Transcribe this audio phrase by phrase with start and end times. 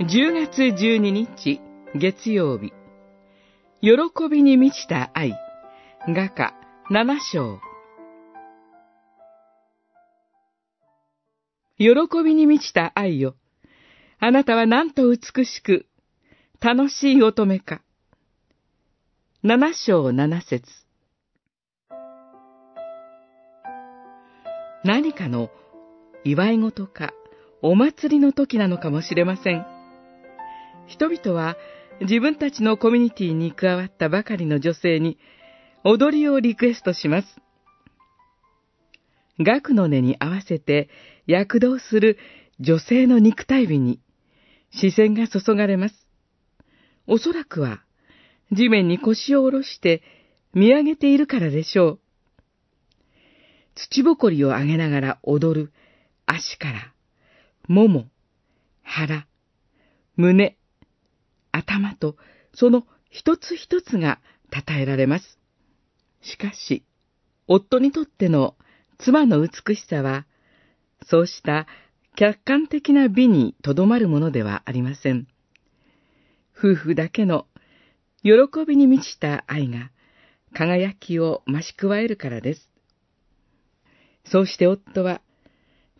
[0.00, 1.60] 10月12日
[1.94, 2.72] 月曜日。
[3.82, 5.38] 喜びに満ちた愛。
[6.08, 6.54] 画家
[6.90, 7.60] 7章。
[11.76, 13.34] 喜びに満ちた愛よ。
[14.18, 15.84] あなたはなんと美しく
[16.58, 17.82] 楽しい乙女か。
[19.44, 20.72] 7章7節。
[24.84, 25.50] 何かの
[26.24, 27.12] 祝い事か
[27.60, 29.71] お祭りの時なのかもしれません。
[30.92, 31.56] 人々は
[32.02, 35.16] 自分たちのコミュニティに加わったばかりの女性に
[35.84, 37.28] 踊りをリクエストします。
[39.40, 40.90] 額の音に合わせて
[41.26, 42.18] 躍動する
[42.60, 44.00] 女性の肉体美に
[44.70, 45.94] 視線が注がれます。
[47.06, 47.82] おそらくは
[48.52, 50.02] 地面に腰を下ろして
[50.52, 52.00] 見上げているからでしょう。
[53.76, 55.72] 土ぼこりを上げながら踊る
[56.26, 56.92] 足から、
[57.66, 58.08] もも、
[58.82, 59.26] 腹、
[60.16, 60.58] 胸、
[61.52, 62.16] 頭と
[62.54, 64.20] その一つ一つが
[64.52, 65.38] 称えられます。
[66.22, 66.84] しかし、
[67.46, 68.56] 夫にとっての
[68.98, 70.26] 妻の美しさは、
[71.04, 71.66] そうした
[72.16, 75.26] 客観的な美にとどまるものではありません。
[76.56, 77.46] 夫婦だけの
[78.22, 78.32] 喜
[78.66, 79.90] びに満ちた愛が
[80.54, 82.70] 輝きを増し加えるからです。
[84.24, 85.20] そうして夫は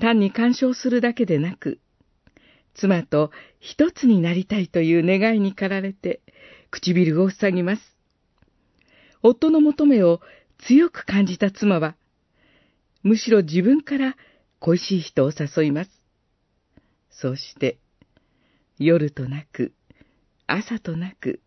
[0.00, 1.78] 単に干渉するだけでなく、
[2.74, 3.30] 妻と
[3.60, 6.20] 一つになりたいという願いに駆られて、
[6.70, 7.82] 唇を塞ぎます。
[9.22, 10.20] 夫の求めを
[10.58, 11.96] 強く感じた妻は、
[13.02, 14.16] むしろ自分から
[14.60, 15.90] 恋しい人を誘います。
[17.10, 17.78] そして、
[18.78, 19.72] 夜となく、
[20.46, 21.40] 朝となく、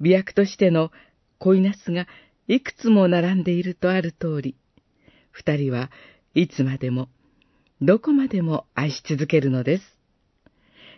[0.00, 0.90] 美薬としての
[1.38, 2.06] 恋ナスが
[2.48, 4.56] いくつも並んでいるとある通り、
[5.30, 5.90] 二人は
[6.34, 7.08] いつまでも、
[7.80, 9.93] どこまでも愛し続けるのです。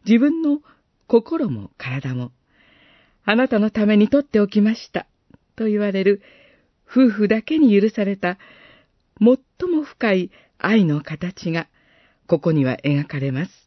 [0.06, 0.60] 自分の
[1.08, 2.30] 心も体も、
[3.24, 5.06] あなたのために取っておきました、
[5.56, 6.22] と言われる
[6.88, 8.38] 夫婦だけに許された
[9.18, 11.66] 最も深い愛の形が、
[12.28, 13.65] ここには描かれます。